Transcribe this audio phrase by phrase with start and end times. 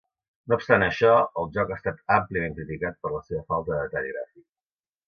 [0.53, 1.11] No obstant això,
[1.43, 4.49] el joc ha estat àmpliament criticat per la seva falta de detall gràfic.